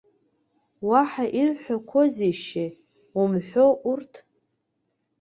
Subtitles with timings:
[0.87, 2.49] Уаҳа ирҳәақәозеишь
[3.21, 4.13] умҳәои урҭ?